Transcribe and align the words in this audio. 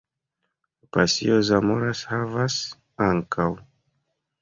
La 0.69 0.87
Pasio 0.97 1.37
zamora 1.51 1.93
havas, 2.07 2.59
ankaŭ. 3.13 3.51